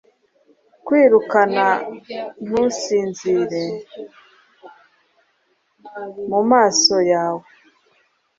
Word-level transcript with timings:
Kwirukana 0.85 1.65
ntusinzire 2.45 3.63
mumaso 6.29 6.97
yawe, 7.11 7.45